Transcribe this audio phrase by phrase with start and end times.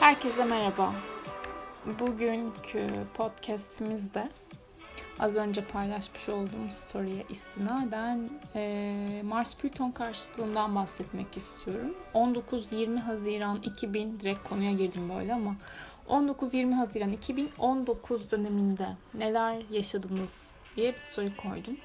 [0.00, 0.94] Herkese merhaba.
[2.00, 4.28] Bugünkü podcastimizde
[5.18, 11.94] az önce paylaşmış olduğum story'e istinaden e, Mars Plüton karşıtlığından bahsetmek istiyorum.
[12.14, 15.56] 19-20 Haziran 2000 direkt konuya girdim böyle ama
[16.08, 21.76] 19-20 Haziran 2019 döneminde neler yaşadınız diye bir soru koydum.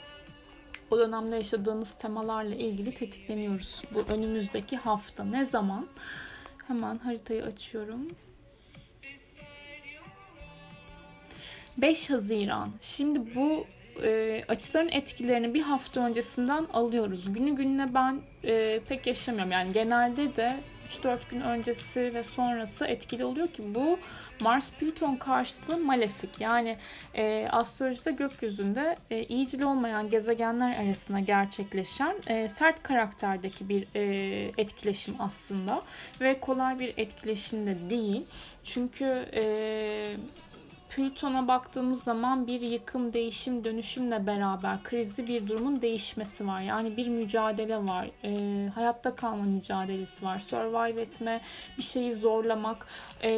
[0.92, 3.84] O dönemde yaşadığınız temalarla ilgili tetikleniyoruz.
[3.94, 5.88] Bu önümüzdeki hafta ne zaman?
[6.68, 8.08] Hemen haritayı açıyorum.
[11.78, 12.72] 5 Haziran.
[12.82, 13.66] Şimdi bu
[14.04, 17.34] e, açıların etkilerini bir hafta öncesinden alıyoruz.
[17.34, 19.52] Günü gününe ben e, pek yaşamıyorum.
[19.52, 24.00] Yani genelde de 3-4 gün öncesi ve sonrası etkili oluyor ki bu
[24.42, 26.42] Mars Plüton karşıtlığı malefik.
[26.42, 26.78] Yani
[27.14, 35.16] e, astrolojide gökyüzünde e, iyicil olmayan gezegenler arasında gerçekleşen e, sert karakterdeki bir e, etkileşim
[35.20, 35.82] aslında
[36.22, 38.26] ve kolay bir etkileşim de değil.
[38.64, 39.44] Çünkü e,
[40.96, 46.62] Plüton'a baktığımız zaman bir yıkım, değişim, dönüşümle beraber krizli bir durumun değişmesi var.
[46.62, 48.08] Yani bir mücadele var.
[48.24, 50.40] E, hayatta kalma mücadelesi var.
[50.40, 51.42] Survive etme,
[51.78, 52.88] bir şeyi zorlamak
[53.24, 53.30] e,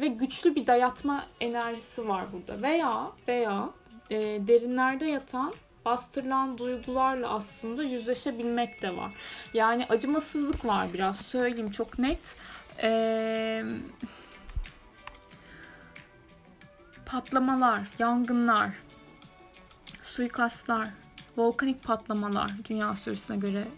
[0.00, 2.62] ve güçlü bir dayatma enerjisi var burada.
[2.62, 3.70] Veya veya
[4.10, 5.52] e, derinlerde yatan
[5.84, 9.12] bastırılan duygularla aslında yüzleşebilmek de var.
[9.54, 12.36] Yani acımasızlık var biraz söyleyeyim çok net.
[12.82, 13.64] Eee
[17.06, 18.70] patlamalar, yangınlar,
[20.02, 20.88] suikastlar,
[21.36, 23.68] volkanik patlamalar dünya sürüsüne göre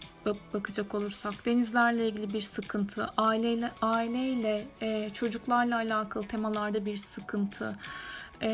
[0.53, 7.75] bakacak olursak denizlerle ilgili bir sıkıntı, aileyle aileyle e, çocuklarla alakalı temalarda bir sıkıntı,
[8.41, 8.49] e,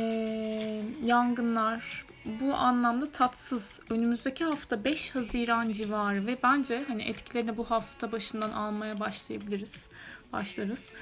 [1.04, 3.80] yangınlar bu anlamda tatsız.
[3.90, 9.90] Önümüzdeki hafta 5 Haziran civarı ve bence hani etkilerini bu hafta başından almaya başlayabiliriz,
[10.34, 10.94] başlarız.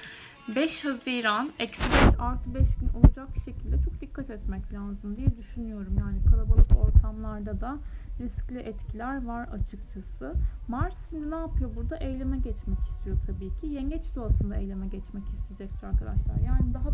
[0.48, 5.96] 5 Haziran eksi 5 artı 5 gün olacak şekilde çok dikkat etmek lazım diye düşünüyorum.
[5.98, 7.78] Yani kalabalık ortamlarda da
[8.20, 10.34] riskli etkiler var açıkçası.
[10.68, 11.96] Mars şimdi ne yapıyor burada?
[11.96, 13.66] Eyleme geçmek istiyor tabii ki.
[13.66, 16.36] Yengeç doğasında eyleme geçmek isteyecektir arkadaşlar.
[16.46, 16.90] Yani daha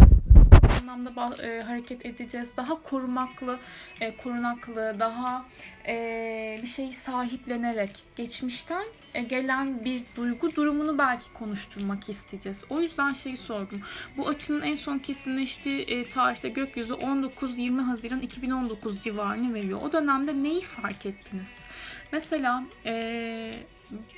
[0.91, 2.57] anlamda e, hareket edeceğiz.
[2.57, 3.59] Daha korumaklı,
[4.01, 5.45] e, korunaklı, daha
[5.91, 8.85] e, bir şeyi sahiplenerek geçmişten
[9.15, 12.65] e, gelen bir duygu durumunu belki konuşturmak isteyeceğiz.
[12.71, 13.81] O yüzden şeyi sordum.
[14.17, 19.81] Bu açının en son kesinleştiği e, tarihte gökyüzü 19-20 Haziran 2019 civarını veriyor.
[19.83, 21.65] O dönemde neyi fark ettiniz?
[22.13, 23.55] Mesela e,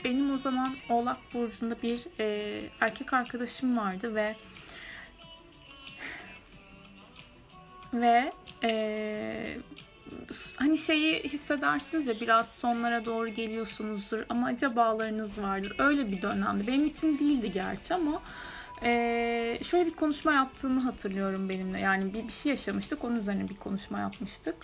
[0.05, 4.37] benim o zaman Oğlak Burcu'nda bir e, erkek arkadaşım vardı ve
[7.93, 8.33] ve
[8.65, 9.57] e,
[10.57, 15.75] hani şeyi hissedersiniz ya biraz sonlara doğru geliyorsunuzdur ama acabalarınız vardır.
[15.79, 16.67] Öyle bir dönemdi.
[16.67, 18.23] Benim için değildi gerçi ama
[18.83, 21.81] e, şöyle bir konuşma yaptığını hatırlıyorum benimle.
[21.81, 23.05] Yani bir, bir şey yaşamıştık.
[23.05, 24.57] Onun üzerine bir konuşma yapmıştık.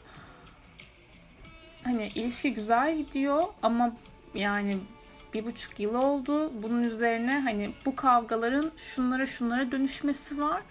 [1.84, 3.92] Hani ilişki güzel gidiyor ama
[4.34, 4.78] yani
[5.34, 6.52] bir buçuk yıl oldu.
[6.62, 10.62] Bunun üzerine hani bu kavgaların şunlara şunlara dönüşmesi var.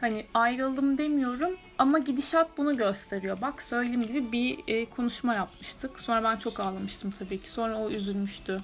[0.00, 3.40] Hani ayrıldım demiyorum ama gidişat bunu gösteriyor.
[3.42, 6.00] Bak söyleyeyim gibi bir e, konuşma yapmıştık.
[6.00, 7.48] Sonra ben çok ağlamıştım tabii ki.
[7.48, 8.60] Sonra o üzülmüştü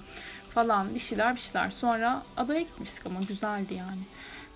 [0.53, 1.69] falan bir şeyler bir şeyler.
[1.69, 4.01] Sonra adaya gitmiştik ama güzeldi yani.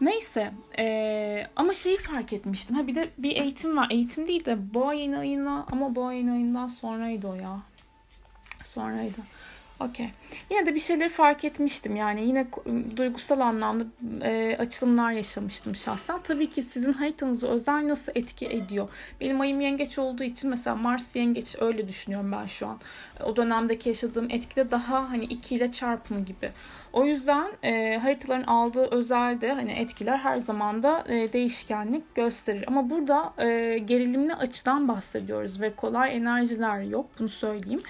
[0.01, 2.75] Neyse e, ama şeyi fark etmiştim.
[2.75, 3.87] Ha bir de bir eğitim var.
[3.91, 7.59] Eğitim değil de boğa yeni ayına ama boğa yeni ayından sonraydı o ya.
[8.63, 9.21] Sonraydı.
[9.79, 10.09] Okey.
[10.51, 11.95] Yine de bir şeyleri fark etmiştim.
[11.95, 12.47] Yani yine
[12.95, 13.85] duygusal anlamda
[14.21, 16.19] e, açılımlar yaşamıştım şahsen.
[16.23, 18.89] Tabii ki sizin haritanızı özel nasıl etki ediyor?
[19.21, 22.79] Benim ayım yengeç olduğu için mesela Mars yengeç öyle düşünüyorum ben şu an.
[23.23, 26.51] O dönemdeki yaşadığım etkide daha hani 2 ile çarpım gibi.
[26.97, 32.63] O yüzden e, haritaların aldığı özel de hani etkiler her zaman da e, değişkenlik gösterir.
[32.67, 37.81] Ama burada e, gerilimli açıdan bahsediyoruz ve kolay enerjiler yok bunu söyleyeyim.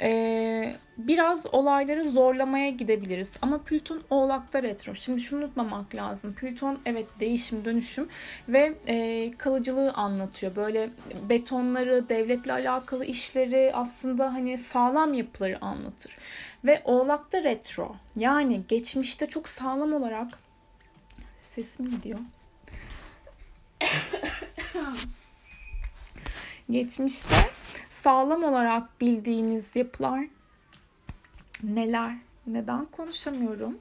[0.00, 3.36] E, biraz olayları zorlamaya gidebiliriz.
[3.42, 4.94] Ama Plüton Oğlak'ta retro.
[4.94, 6.34] Şimdi şunu unutmamak lazım.
[6.34, 8.08] Plüton evet değişim, dönüşüm
[8.48, 10.56] ve e, kalıcılığı anlatıyor.
[10.56, 10.90] Böyle
[11.28, 16.16] betonları, devletle alakalı işleri aslında hani sağlam yapıları anlatır.
[16.64, 17.96] Ve Oğlak'ta retro.
[18.16, 20.38] Yani geçmişte çok sağlam olarak
[21.40, 22.18] sesim gidiyor.
[26.70, 27.50] geçmişte
[27.88, 30.26] sağlam olarak bildiğiniz yapılar
[31.62, 32.16] neler?
[32.46, 33.78] Neden konuşamıyorum?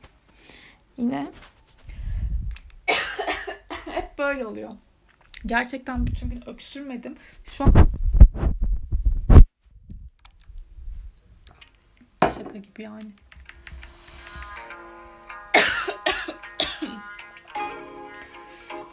[0.98, 1.32] Yine
[3.86, 4.72] hep böyle oluyor.
[5.46, 7.16] Gerçekten bütün gün öksürmedim.
[7.46, 7.74] Şu an
[12.62, 13.04] gibi yani.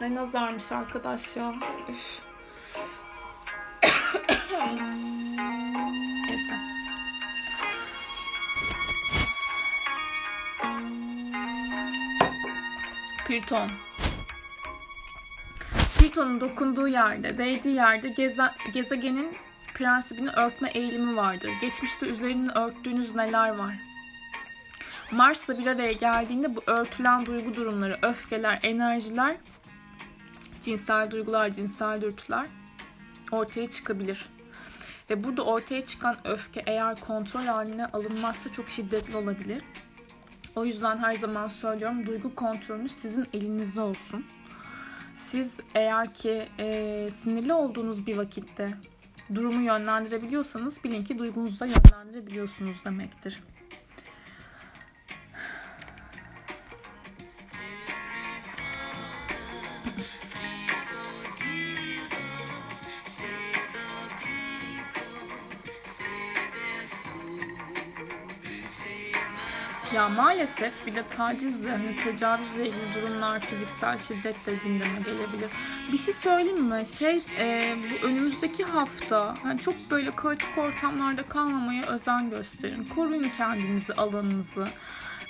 [0.01, 1.53] Ne nazarmış arkadaş ya.
[1.89, 2.19] Üf.
[6.27, 6.55] Neyse.
[13.27, 13.69] Plüton.
[15.99, 19.37] Plüton'un dokunduğu yerde, değdiği yerde geze, gezegenin
[19.77, 21.51] prensibini örtme eğilimi vardır.
[21.61, 23.73] Geçmişte üzerinin örttüğünüz neler var?
[25.11, 29.37] Mars'la bir araya geldiğinde bu örtülen duygu durumları, öfkeler, enerjiler,
[30.61, 32.47] cinsel duygular, cinsel dürtüler
[33.31, 34.25] ortaya çıkabilir.
[35.09, 39.63] Ve burada ortaya çıkan öfke eğer kontrol haline alınmazsa çok şiddetli olabilir.
[40.55, 44.25] O yüzden her zaman söylüyorum duygu kontrolünüz sizin elinizde olsun.
[45.15, 48.77] Siz eğer ki e, sinirli olduğunuz bir vakitte
[49.35, 53.39] durumu yönlendirebiliyorsanız bilin ki duygunuzu da yönlendirebiliyorsunuz demektir.
[69.93, 75.49] Ya maalesef bir de taciz yani tecavüzle ilgili durumlar, fiziksel şiddet de gündeme gelebilir.
[75.91, 76.83] Bir şey söyleyeyim mi?
[76.85, 82.83] Şey e, bu önümüzdeki hafta yani çok böyle kaotik ortamlarda kalmamaya özen gösterin.
[82.83, 84.67] Koruyun kendinizi, alanınızı.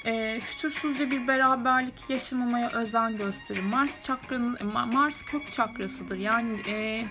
[0.06, 3.63] E, fütursuzca bir beraberlik yaşamamaya özen gösterin.
[3.63, 4.57] Mars çakranın
[4.94, 6.18] Mars kök çakrasıdır.
[6.18, 7.06] Yani e,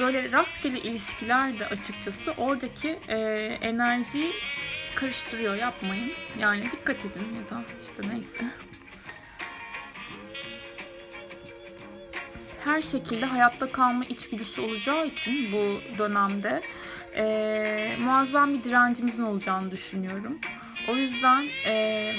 [0.00, 3.18] böyle rastgele ilişkiler de açıkçası oradaki e,
[3.60, 4.32] enerjiyi
[4.94, 6.10] karıştırıyor yapmayın.
[6.40, 8.44] Yani dikkat edin ya da işte neyse.
[12.66, 16.62] Her şekilde hayatta kalma içgüdüsü olacağı için bu dönemde
[17.16, 20.38] e, muazzam bir direncimizin olacağını düşünüyorum.
[20.88, 22.12] O yüzden e,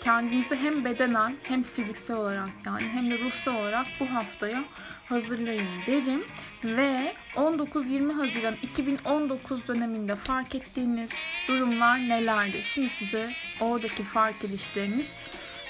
[0.00, 4.64] kendinizi hem bedenen hem fiziksel olarak yani hem de ruhsal olarak bu haftaya
[5.08, 6.24] hazırlayın derim.
[6.64, 11.10] Ve 19-20 Haziran 2019 döneminde fark ettiğiniz
[11.48, 12.62] durumlar nelerdi?
[12.62, 15.24] Şimdi size oradaki fark edişleriniz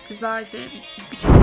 [0.09, 0.59] güzelce
[1.13, 1.42] bir